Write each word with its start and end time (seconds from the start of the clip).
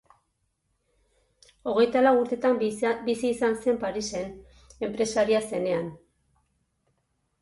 Hogeita 1.71 2.01
lau 2.03 2.13
urtetan 2.21 2.57
bizi 2.63 3.31
izan 3.33 3.55
zen 3.67 3.77
Parisen, 3.85 4.35
enpresaria 4.89 5.43
zenean. 5.55 5.97